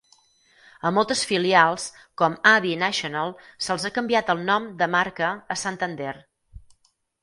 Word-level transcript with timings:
A 0.89 0.91
moltes 0.97 1.21
filials, 1.31 1.85
com 2.23 2.39
Abbey 2.53 2.73
National, 2.85 3.37
se'ls 3.69 3.89
ha 3.91 3.95
canviat 4.01 4.35
el 4.39 4.45
nom 4.51 4.69
de 4.85 4.93
marca 4.99 5.33
a 5.57 5.63
Santander. 5.67 6.21